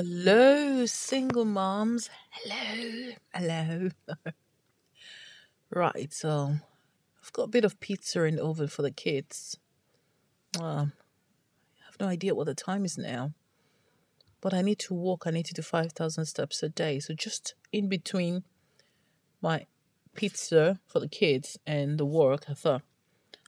Hello, 0.00 0.86
single 0.86 1.44
moms. 1.44 2.08
Hello, 2.30 3.14
hello. 3.34 3.88
Right, 5.70 6.12
so 6.12 6.54
I've 7.20 7.32
got 7.32 7.42
a 7.42 7.48
bit 7.48 7.64
of 7.64 7.80
pizza 7.80 8.22
in 8.22 8.36
the 8.36 8.44
oven 8.44 8.68
for 8.68 8.82
the 8.82 8.92
kids. 8.92 9.58
Um, 10.60 10.92
I 11.80 11.86
have 11.86 11.98
no 11.98 12.06
idea 12.06 12.36
what 12.36 12.46
the 12.46 12.54
time 12.54 12.84
is 12.84 12.96
now, 12.96 13.32
but 14.40 14.54
I 14.54 14.62
need 14.62 14.78
to 14.86 14.94
walk. 14.94 15.24
I 15.26 15.32
need 15.32 15.46
to 15.46 15.54
do 15.54 15.62
5,000 15.62 16.26
steps 16.26 16.62
a 16.62 16.68
day. 16.68 17.00
So 17.00 17.12
just 17.12 17.56
in 17.72 17.88
between 17.88 18.44
my 19.42 19.66
pizza 20.14 20.78
for 20.86 21.00
the 21.00 21.08
kids 21.08 21.58
and 21.66 21.98
the 21.98 22.06
work, 22.06 22.44
I 22.48 22.54
thought 22.54 22.82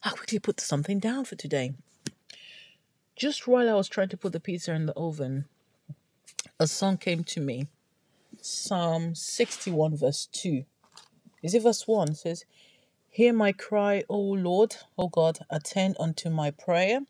I'll 0.03 0.17
quickly 0.17 0.41
put 0.41 0.59
something 0.59 0.99
down 0.99 1.27
for 1.27 1.37
today. 1.37 1.75
Just 3.15 3.47
while 3.47 3.71
I 3.71 3.75
was 3.75 3.89
trying 3.89 4.09
to 4.09 4.17
put 4.17 4.33
the 4.33 4.41
pizza 4.41 4.75
in 4.75 4.87
the 4.87 4.95
oven, 4.95 5.45
a 6.61 6.67
song 6.67 6.99
came 6.99 7.25
to 7.25 7.41
me. 7.41 7.67
Psalm 8.43 9.15
61, 9.15 9.97
verse 9.97 10.29
2. 10.31 10.65
Is 11.43 11.55
it 11.55 11.63
verse 11.63 11.89
1? 11.89 12.11
It 12.11 12.17
says, 12.19 12.45
Hear 13.09 13.33
my 13.33 13.53
cry, 13.53 14.05
O 14.11 14.19
Lord, 14.19 14.77
O 14.99 15.09
God, 15.09 15.39
attend 15.49 15.97
unto 15.99 16.29
my 16.29 16.51
prayer. 16.51 17.01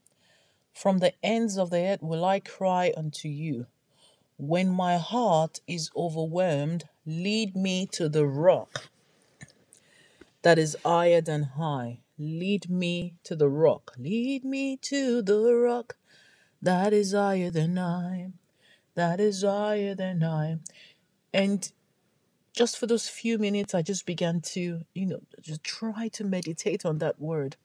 From 0.73 0.99
the 0.99 1.13
ends 1.21 1.59
of 1.59 1.71
the 1.71 1.79
earth 1.81 2.01
will 2.01 2.25
I 2.25 2.39
cry 2.39 2.93
unto 2.97 3.27
you. 3.27 3.67
When 4.39 4.71
my 4.71 4.99
heart 4.99 5.59
is 5.67 5.91
overwhelmed, 5.97 6.85
lead 7.05 7.57
me 7.57 7.87
to 7.93 8.09
the 8.09 8.27
rock 8.27 8.89
that 10.43 10.61
is 10.61 10.77
higher 10.85 11.21
than 11.21 11.43
high. 11.43 11.99
Lead 12.19 12.71
me 12.71 13.15
to 13.25 13.35
the 13.35 13.49
rock. 13.49 13.95
Lead 13.99 14.45
me 14.45 14.77
to 14.77 15.23
the 15.23 15.55
rock 15.57 15.97
that 16.63 16.93
is 16.93 17.13
higher 17.13 17.51
than 17.51 17.77
I. 17.79 18.31
That 18.95 19.21
is 19.21 19.43
higher 19.43 19.95
than 19.95 20.23
I. 20.23 20.59
And 21.33 21.71
just 22.53 22.77
for 22.77 22.87
those 22.87 23.09
few 23.09 23.39
minutes, 23.39 23.75
I 23.75 23.83
just 23.83 24.05
began 24.05 24.41
to, 24.41 24.85
you 24.95 25.07
know, 25.07 25.21
just 25.41 25.63
try 25.63 26.09
to 26.09 26.25
meditate 26.25 26.85
on 26.85 26.99
that 26.99 27.21
word. 27.21 27.57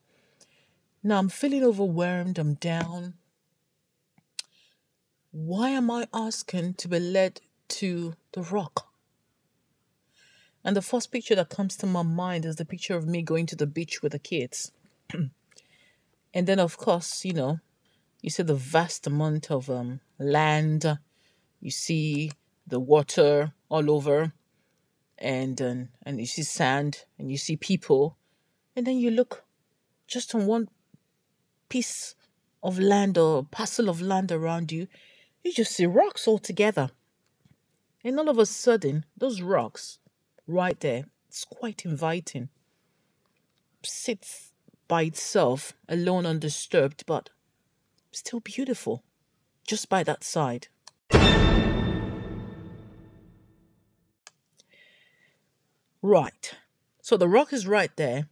Now 1.04 1.18
I'm 1.18 1.30
feeling 1.30 1.64
overwhelmed. 1.64 2.40
I'm 2.40 2.56
down. 2.56 3.16
Why 5.32 5.70
am 5.70 5.92
I 5.92 6.08
asking 6.14 6.76
to 6.76 6.88
be 6.88 7.00
led 7.00 7.42
to 7.70 8.14
the 8.32 8.42
rock? 8.42 8.88
And 10.64 10.76
the 10.76 10.82
first 10.82 11.12
picture 11.12 11.36
that 11.36 11.50
comes 11.50 11.76
to 11.78 11.86
my 11.86 12.02
mind 12.02 12.46
is 12.46 12.56
the 12.56 12.66
picture 12.66 12.96
of 12.96 13.06
me 13.06 13.22
going 13.22 13.46
to 13.48 13.56
the 13.56 13.68
beach 13.68 14.02
with 14.02 14.14
the 14.14 14.20
kids. 14.20 14.72
And 16.36 16.48
then, 16.48 16.60
of 16.60 16.78
course, 16.78 17.24
you 17.24 17.32
know, 17.32 17.60
you 18.22 18.30
see 18.30 18.44
the 18.44 18.56
vast 18.56 19.08
amount 19.08 19.50
of 19.50 19.70
um, 19.70 20.02
land, 20.20 21.00
you 21.66 21.72
see 21.72 22.32
the 22.68 22.80
water 22.80 23.52
all 23.70 23.90
over, 23.90 24.32
and 25.18 25.60
um, 25.60 25.90
and 26.04 26.20
you 26.20 26.28
see 26.28 26.44
sand, 26.44 27.06
and 27.18 27.32
you 27.32 27.38
see 27.38 27.58
people, 27.58 28.18
and 28.76 28.86
then 28.86 29.00
you 29.00 29.10
look 29.10 29.44
just 30.06 30.36
on 30.36 30.46
one 30.46 30.70
piece 31.68 32.14
of 32.62 32.78
land 32.78 33.18
or 33.18 33.46
parcel 33.46 33.90
of 33.90 34.00
land 34.00 34.32
around 34.32 34.72
you, 34.72 34.88
you 35.44 35.52
just 35.52 35.72
see 35.72 35.88
rocks 35.88 36.28
all 36.28 36.38
together. 36.38 36.92
And 38.04 38.20
all 38.20 38.30
of 38.30 38.38
a 38.38 38.46
sudden, 38.46 39.04
those 39.18 39.42
rocks 39.42 39.98
right 40.46 40.80
there, 40.80 41.06
it's 41.28 41.46
quite 41.46 41.84
inviting. 41.84 42.50
Sits 43.82 44.52
by 44.88 45.02
itself, 45.02 45.74
alone, 45.90 46.28
undisturbed, 46.28 47.06
but 47.08 47.32
still 48.12 48.40
beautiful, 48.40 49.04
just 49.68 49.90
by 49.90 50.04
that 50.04 50.24
side. 50.24 50.68
Right. 56.06 56.54
So 57.02 57.18
the 57.18 57.28
rock 57.28 57.52
is 57.52 57.66
right 57.66 57.90
there. 57.96 58.28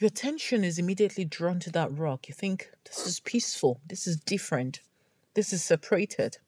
Your 0.00 0.08
attention 0.08 0.64
is 0.64 0.76
immediately 0.76 1.24
drawn 1.24 1.60
to 1.60 1.70
that 1.70 1.96
rock. 1.96 2.28
You 2.28 2.34
think, 2.34 2.72
this 2.84 3.06
is 3.06 3.20
peaceful. 3.20 3.80
This 3.86 4.08
is 4.08 4.16
different. 4.16 4.80
This 5.34 5.52
is 5.52 5.62
separated. 5.62 6.38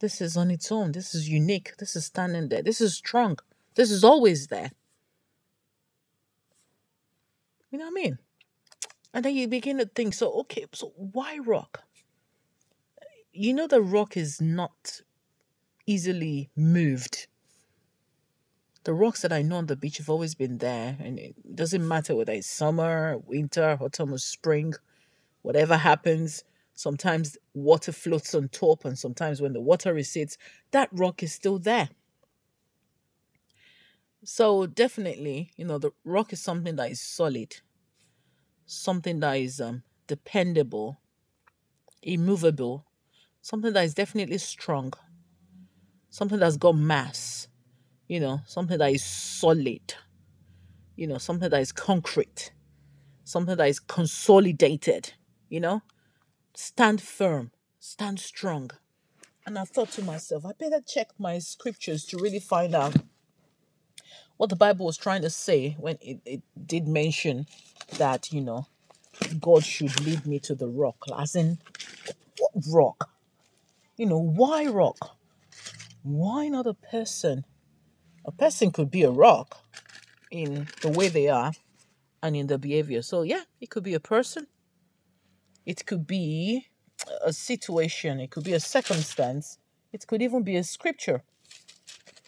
This 0.00 0.20
is 0.20 0.36
on 0.36 0.50
its 0.50 0.72
own. 0.72 0.90
This 0.90 1.14
is 1.14 1.28
unique. 1.28 1.76
This 1.78 1.94
is 1.94 2.06
standing 2.06 2.48
there. 2.48 2.64
This 2.64 2.80
is 2.80 2.96
strong. 2.96 3.38
This 3.76 3.92
is 3.92 4.02
always 4.02 4.48
there. 4.48 4.72
You 7.70 7.78
know 7.78 7.84
what 7.84 8.00
I 8.00 8.02
mean? 8.02 8.18
And 9.14 9.24
then 9.24 9.36
you 9.36 9.46
begin 9.46 9.78
to 9.78 9.86
think, 9.86 10.14
so, 10.14 10.32
okay, 10.40 10.66
so 10.72 10.92
why 10.96 11.38
rock? 11.38 11.84
You 13.32 13.54
know, 13.54 13.68
the 13.68 13.82
rock 13.82 14.16
is 14.16 14.40
not 14.40 15.02
easily 15.86 16.50
moved. 16.56 17.28
The 18.84 18.92
rocks 18.94 19.22
that 19.22 19.32
I 19.32 19.42
know 19.42 19.56
on 19.56 19.66
the 19.66 19.76
beach 19.76 19.98
have 19.98 20.10
always 20.10 20.34
been 20.34 20.58
there, 20.58 20.96
and 20.98 21.18
it 21.18 21.54
doesn't 21.54 21.86
matter 21.86 22.16
whether 22.16 22.32
it's 22.32 22.48
summer, 22.48 23.18
winter, 23.18 23.78
autumn, 23.80 24.12
or 24.12 24.18
spring, 24.18 24.74
whatever 25.42 25.76
happens. 25.76 26.44
Sometimes 26.74 27.36
water 27.54 27.92
floats 27.92 28.34
on 28.34 28.48
top, 28.48 28.84
and 28.84 28.98
sometimes 28.98 29.40
when 29.42 29.52
the 29.52 29.60
water 29.60 29.94
recedes, 29.94 30.38
that 30.72 30.88
rock 30.92 31.22
is 31.22 31.32
still 31.32 31.58
there. 31.58 31.90
So, 34.24 34.66
definitely, 34.66 35.50
you 35.56 35.64
know, 35.64 35.78
the 35.78 35.90
rock 36.04 36.32
is 36.32 36.40
something 36.40 36.76
that 36.76 36.90
is 36.90 37.00
solid, 37.00 37.60
something 38.66 39.20
that 39.20 39.34
is 39.34 39.60
um, 39.60 39.82
dependable, 40.06 41.00
immovable, 42.02 42.84
something 43.42 43.72
that 43.72 43.84
is 43.84 43.94
definitely 43.94 44.38
strong, 44.38 44.92
something 46.10 46.38
that's 46.38 46.56
got 46.56 46.76
mass, 46.76 47.48
you 48.08 48.18
know, 48.20 48.40
something 48.46 48.78
that 48.78 48.92
is 48.92 49.04
solid, 49.04 49.94
you 50.96 51.06
know, 51.06 51.18
something 51.18 51.50
that 51.50 51.60
is 51.60 51.72
concrete, 51.72 52.52
something 53.24 53.56
that 53.56 53.68
is 53.68 53.78
consolidated, 53.78 55.12
you 55.48 55.60
know, 55.60 55.82
stand 56.54 57.00
firm, 57.00 57.52
stand 57.78 58.18
strong. 58.18 58.70
And 59.46 59.58
I 59.58 59.64
thought 59.64 59.90
to 59.92 60.02
myself, 60.02 60.44
I 60.44 60.52
better 60.58 60.80
check 60.80 61.08
my 61.18 61.38
scriptures 61.38 62.04
to 62.06 62.18
really 62.18 62.40
find 62.40 62.74
out 62.74 62.96
what 64.38 64.50
the 64.50 64.56
Bible 64.56 64.86
was 64.86 64.96
trying 64.96 65.22
to 65.22 65.30
say 65.30 65.76
when 65.78 65.98
it, 66.00 66.20
it 66.24 66.42
did 66.66 66.88
mention 66.88 67.46
that, 67.98 68.32
you 68.32 68.40
know, 68.40 68.66
God 69.40 69.64
should 69.64 70.00
lead 70.04 70.26
me 70.26 70.38
to 70.40 70.54
the 70.54 70.68
rock. 70.68 70.96
As 71.18 71.34
in, 71.34 71.58
what 72.38 72.52
rock? 72.70 73.10
You 73.96 74.06
know, 74.06 74.18
why 74.18 74.66
rock? 74.66 75.16
Why 76.02 76.48
not 76.48 76.66
a 76.66 76.74
person? 76.74 77.44
A 78.28 78.32
person 78.32 78.70
could 78.70 78.90
be 78.90 79.04
a 79.04 79.10
rock 79.10 79.64
in 80.30 80.68
the 80.82 80.90
way 80.90 81.08
they 81.08 81.28
are 81.28 81.52
and 82.22 82.36
in 82.36 82.46
their 82.46 82.58
behavior. 82.58 83.00
So, 83.00 83.22
yeah, 83.22 83.44
it 83.58 83.70
could 83.70 83.82
be 83.82 83.94
a 83.94 84.00
person, 84.00 84.48
it 85.64 85.86
could 85.86 86.06
be 86.06 86.66
a 87.24 87.32
situation, 87.32 88.20
it 88.20 88.30
could 88.30 88.44
be 88.44 88.52
a 88.52 88.60
circumstance, 88.60 89.56
it 89.94 90.06
could 90.06 90.20
even 90.20 90.42
be 90.42 90.56
a 90.56 90.62
scripture. 90.62 91.22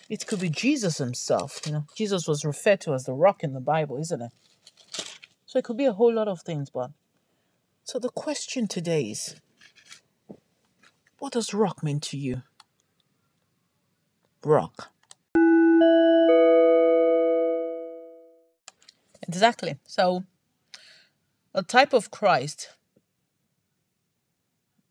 It 0.08 0.26
could 0.26 0.40
be 0.40 0.48
Jesus 0.48 0.96
himself. 0.96 1.60
You 1.66 1.72
know, 1.72 1.84
Jesus 1.94 2.26
was 2.26 2.46
referred 2.46 2.80
to 2.80 2.94
as 2.94 3.04
the 3.04 3.12
rock 3.12 3.44
in 3.44 3.52
the 3.52 3.60
Bible, 3.60 3.98
isn't 3.98 4.22
it? 4.22 4.32
So 5.44 5.58
it 5.58 5.64
could 5.64 5.76
be 5.76 5.84
a 5.84 5.92
whole 5.92 6.14
lot 6.14 6.28
of 6.28 6.40
things, 6.40 6.70
but 6.70 6.92
so 7.84 7.98
the 7.98 8.08
question 8.08 8.66
today 8.68 9.02
is 9.02 9.36
what 11.18 11.34
does 11.34 11.52
rock 11.52 11.82
mean 11.82 12.00
to 12.00 12.16
you? 12.16 12.40
Rock. 14.42 14.88
Exactly. 19.26 19.78
So 19.86 20.24
a 21.54 21.62
type 21.62 21.92
of 21.92 22.10
Christ 22.10 22.70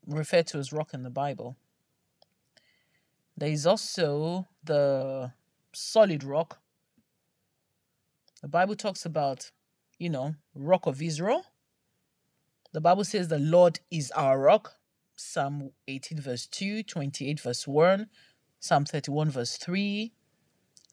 referred 0.05 0.47
to 0.47 0.57
as 0.57 0.73
rock 0.73 0.93
in 0.93 1.03
the 1.03 1.09
Bible. 1.09 1.55
There 3.37 3.49
is 3.49 3.65
also 3.65 4.47
the 4.63 5.31
solid 5.73 6.23
rock. 6.23 6.59
The 8.41 8.47
Bible 8.47 8.75
talks 8.75 9.05
about, 9.05 9.51
you 9.97 10.09
know, 10.09 10.35
rock 10.53 10.85
of 10.85 11.01
Israel. 11.01 11.45
The 12.71 12.81
Bible 12.81 13.03
says 13.03 13.27
the 13.27 13.39
Lord 13.39 13.79
is 13.89 14.11
our 14.11 14.39
rock. 14.39 14.75
Psalm 15.15 15.71
18, 15.87 16.21
verse 16.21 16.47
2, 16.47 16.83
28, 16.83 17.41
verse 17.41 17.67
1, 17.67 18.07
Psalm 18.61 18.85
31, 18.85 19.29
verse 19.29 19.57
3, 19.57 20.13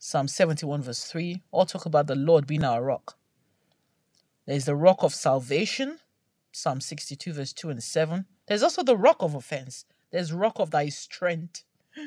Psalm 0.00 0.26
71, 0.26 0.82
verse 0.82 1.04
3, 1.04 1.42
all 1.52 1.64
talk 1.64 1.86
about 1.86 2.08
the 2.08 2.16
Lord 2.16 2.44
being 2.44 2.64
our 2.64 2.82
rock. 2.82 3.16
There's 4.46 4.64
the 4.64 4.76
rock 4.76 5.02
of 5.02 5.12
salvation, 5.12 5.98
Psalm 6.52 6.80
62, 6.80 7.32
verse 7.32 7.52
2 7.52 7.70
and 7.70 7.82
7. 7.82 8.26
There's 8.46 8.62
also 8.62 8.82
the 8.82 8.96
rock 8.96 9.16
of 9.20 9.34
offense. 9.34 9.84
There's 10.12 10.32
rock 10.32 10.58
of 10.58 10.70
thy 10.70 10.88
strength. 10.88 11.64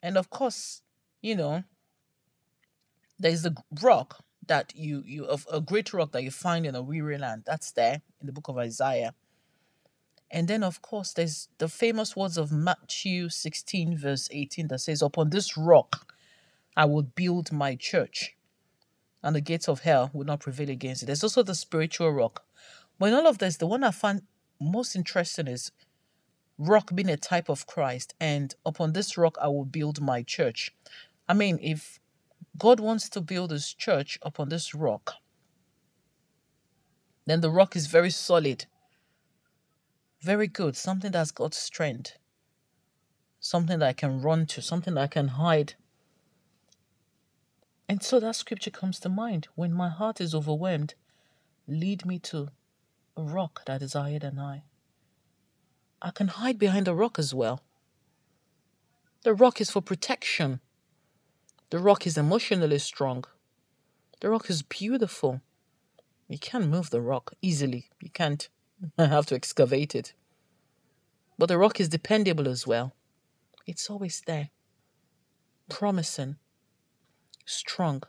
And 0.00 0.16
of 0.16 0.30
course, 0.30 0.82
you 1.22 1.34
know, 1.34 1.64
there's 3.18 3.42
the 3.42 3.56
rock 3.82 4.24
that 4.46 4.72
you 4.76 5.02
you 5.04 5.24
of 5.24 5.44
a 5.52 5.60
great 5.60 5.92
rock 5.92 6.12
that 6.12 6.22
you 6.22 6.30
find 6.30 6.64
in 6.64 6.76
a 6.76 6.82
weary 6.82 7.18
land. 7.18 7.42
That's 7.46 7.72
there 7.72 8.02
in 8.20 8.26
the 8.26 8.32
book 8.32 8.46
of 8.46 8.56
Isaiah. 8.58 9.14
And 10.30 10.46
then, 10.46 10.62
of 10.62 10.82
course, 10.82 11.12
there's 11.12 11.48
the 11.58 11.68
famous 11.68 12.14
words 12.14 12.36
of 12.36 12.52
Matthew 12.52 13.28
16, 13.30 13.96
verse 13.96 14.28
18, 14.30 14.68
that 14.68 14.80
says, 14.80 15.00
Upon 15.00 15.30
this 15.30 15.56
rock 15.56 16.12
I 16.76 16.84
will 16.84 17.02
build 17.02 17.50
my 17.50 17.76
church, 17.76 18.36
and 19.22 19.34
the 19.34 19.40
gates 19.40 19.68
of 19.68 19.80
hell 19.80 20.10
will 20.12 20.24
not 20.24 20.40
prevail 20.40 20.70
against 20.70 21.02
it. 21.02 21.06
There's 21.06 21.24
also 21.24 21.42
the 21.42 21.54
spiritual 21.54 22.12
rock. 22.12 22.44
But 22.98 23.06
in 23.06 23.14
all 23.14 23.26
of 23.26 23.38
this, 23.38 23.56
the 23.56 23.66
one 23.66 23.84
I 23.84 23.90
find 23.90 24.22
most 24.60 24.96
interesting 24.96 25.46
is 25.46 25.70
rock 26.58 26.94
being 26.94 27.08
a 27.08 27.16
type 27.16 27.48
of 27.48 27.66
Christ, 27.66 28.14
and 28.20 28.54
upon 28.66 28.92
this 28.92 29.16
rock 29.16 29.36
I 29.40 29.48
will 29.48 29.64
build 29.64 30.00
my 30.00 30.22
church. 30.22 30.74
I 31.28 31.34
mean, 31.34 31.58
if 31.62 32.00
God 32.56 32.80
wants 32.80 33.08
to 33.10 33.20
build 33.20 33.50
his 33.50 33.72
church 33.72 34.18
upon 34.22 34.48
this 34.48 34.74
rock, 34.74 35.14
then 37.26 37.40
the 37.40 37.50
rock 37.50 37.76
is 37.76 37.86
very 37.86 38.10
solid, 38.10 38.64
very 40.22 40.48
good, 40.48 40.76
something 40.76 41.12
that's 41.12 41.30
got 41.30 41.54
strength, 41.54 42.18
something 43.38 43.78
that 43.78 43.88
I 43.88 43.92
can 43.92 44.20
run 44.20 44.46
to, 44.46 44.62
something 44.62 44.94
that 44.94 45.02
I 45.02 45.06
can 45.06 45.28
hide. 45.28 45.74
And 47.88 48.02
so 48.02 48.20
that 48.20 48.36
scripture 48.36 48.70
comes 48.70 49.00
to 49.00 49.08
mind. 49.08 49.48
When 49.54 49.72
my 49.72 49.88
heart 49.88 50.20
is 50.20 50.34
overwhelmed, 50.34 50.94
lead 51.66 52.04
me 52.04 52.18
to 52.20 52.48
a 53.16 53.22
rock 53.22 53.64
that 53.66 53.82
is 53.82 53.94
higher 53.94 54.18
than 54.18 54.38
I. 54.38 54.62
I 56.02 56.10
can 56.10 56.28
hide 56.28 56.58
behind 56.58 56.86
the 56.86 56.94
rock 56.94 57.18
as 57.18 57.34
well. 57.34 57.62
The 59.24 59.34
rock 59.34 59.60
is 59.60 59.70
for 59.70 59.80
protection. 59.80 60.60
The 61.70 61.78
rock 61.78 62.06
is 62.06 62.16
emotionally 62.16 62.78
strong. 62.78 63.24
The 64.20 64.30
rock 64.30 64.48
is 64.50 64.62
beautiful. 64.62 65.40
You 66.28 66.38
can't 66.38 66.68
move 66.68 66.90
the 66.90 67.00
rock 67.00 67.32
easily. 67.40 67.88
You 68.00 68.10
can't 68.10 68.48
have 68.98 69.26
to 69.26 69.34
excavate 69.34 69.94
it. 69.94 70.12
But 71.38 71.46
the 71.46 71.58
rock 71.58 71.80
is 71.80 71.88
dependable 71.88 72.48
as 72.48 72.66
well. 72.66 72.94
It's 73.66 73.90
always 73.90 74.22
there, 74.26 74.50
promising, 75.68 76.36
strong. 77.48 78.02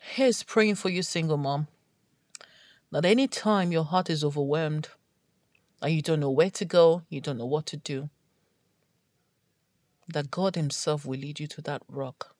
Here's 0.00 0.42
praying 0.42 0.76
for 0.76 0.88
you, 0.88 1.02
single 1.02 1.36
mom. 1.36 1.68
That 2.90 3.04
any 3.04 3.26
time 3.26 3.72
your 3.72 3.84
heart 3.84 4.08
is 4.10 4.22
overwhelmed 4.24 4.88
and 5.82 5.92
you 5.92 6.02
don't 6.02 6.20
know 6.20 6.30
where 6.30 6.50
to 6.50 6.64
go, 6.64 7.02
you 7.08 7.20
don't 7.20 7.38
know 7.38 7.46
what 7.46 7.66
to 7.66 7.76
do, 7.76 8.10
that 10.08 10.30
God 10.30 10.54
Himself 10.54 11.04
will 11.04 11.18
lead 11.18 11.40
you 11.40 11.46
to 11.48 11.62
that 11.62 11.82
rock. 11.88 12.33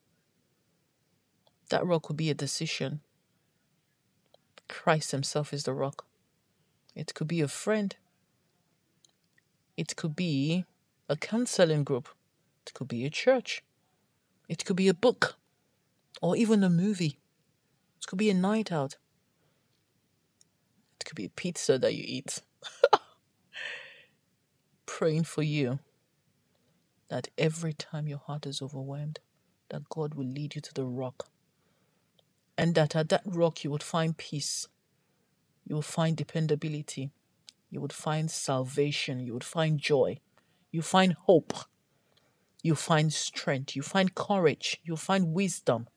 That 1.70 1.86
rock 1.86 2.08
will 2.08 2.16
be 2.16 2.30
a 2.30 2.34
decision. 2.34 3.00
Christ 4.68 5.10
Himself 5.10 5.52
is 5.52 5.64
the 5.64 5.72
rock. 5.72 6.06
It 6.94 7.14
could 7.14 7.28
be 7.28 7.40
a 7.40 7.48
friend. 7.48 7.94
It 9.76 9.96
could 9.96 10.14
be 10.14 10.64
a 11.08 11.16
counseling 11.16 11.84
group. 11.84 12.08
It 12.66 12.74
could 12.74 12.88
be 12.88 13.04
a 13.04 13.10
church. 13.10 13.62
It 14.48 14.64
could 14.64 14.76
be 14.76 14.88
a 14.88 14.94
book 14.94 15.36
or 16.22 16.36
even 16.36 16.62
a 16.62 16.70
movie. 16.70 17.18
It 17.98 18.06
could 18.06 18.18
be 18.18 18.30
a 18.30 18.34
night 18.34 18.70
out. 18.70 18.96
It 21.00 21.04
could 21.04 21.16
be 21.16 21.26
a 21.26 21.30
pizza 21.30 21.78
that 21.78 21.94
you 21.94 22.04
eat. 22.06 22.42
Praying 24.86 25.24
for 25.24 25.42
you 25.42 25.80
that 27.08 27.28
every 27.36 27.72
time 27.72 28.08
your 28.08 28.18
heart 28.18 28.46
is 28.46 28.62
overwhelmed, 28.62 29.18
that 29.70 29.88
God 29.88 30.14
will 30.14 30.26
lead 30.26 30.54
you 30.54 30.60
to 30.60 30.74
the 30.74 30.84
rock. 30.84 31.28
And 32.56 32.74
that 32.74 32.94
at 32.94 33.08
that 33.08 33.22
rock 33.24 33.64
you 33.64 33.70
would 33.70 33.82
find 33.82 34.16
peace. 34.16 34.68
You 35.66 35.76
would 35.76 35.84
find 35.84 36.16
dependability. 36.16 37.10
You 37.70 37.80
would 37.80 37.92
find 37.92 38.30
salvation. 38.30 39.20
You 39.20 39.32
would 39.32 39.44
find 39.44 39.78
joy. 39.78 40.20
You 40.70 40.82
find 40.82 41.14
hope. 41.14 41.52
You 42.62 42.74
find 42.74 43.12
strength. 43.12 43.74
You 43.74 43.82
find 43.82 44.14
courage. 44.14 44.80
You 44.84 44.96
find 44.96 45.34
wisdom. 45.34 45.88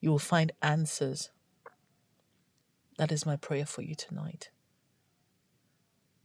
You 0.00 0.10
will 0.10 0.18
find 0.18 0.52
answers. 0.62 1.30
That 2.98 3.12
is 3.12 3.26
my 3.26 3.36
prayer 3.36 3.66
for 3.66 3.82
you 3.82 3.94
tonight. 3.94 4.50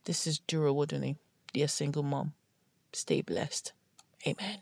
This 0.05 0.27
is 0.27 0.39
Duro 0.39 0.73
Owodunni, 0.73 1.17
dear 1.53 1.67
single 1.67 2.03
mom. 2.03 2.33
Stay 2.91 3.21
blessed. 3.21 3.73
Amen. 4.27 4.61